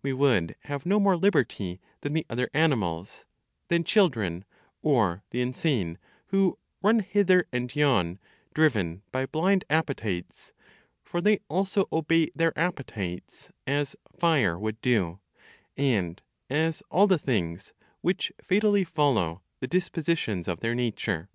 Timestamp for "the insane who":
5.28-6.58